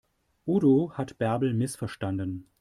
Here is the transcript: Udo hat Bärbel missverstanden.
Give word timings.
Udo 0.47 0.89
hat 0.97 1.19
Bärbel 1.19 1.53
missverstanden. 1.53 2.47